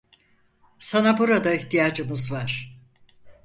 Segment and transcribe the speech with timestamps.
[0.79, 2.77] Sana burada ihtiyacımız var.